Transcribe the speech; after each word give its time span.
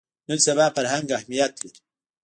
نن 0.27 0.37
سبا 0.45 0.65
فرهنګ 0.75 1.07
اهمیت 1.17 1.51
لري 1.59 1.77